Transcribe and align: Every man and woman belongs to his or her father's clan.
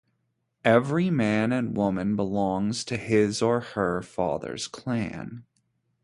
Every 0.65 1.11
man 1.11 1.51
and 1.51 1.77
woman 1.77 2.15
belongs 2.15 2.83
to 2.85 2.97
his 2.97 3.39
or 3.39 3.59
her 3.59 4.01
father's 4.01 4.67
clan. 4.67 5.43